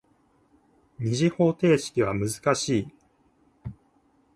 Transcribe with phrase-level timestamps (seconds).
[0.97, 2.87] 二次方程式は難しい。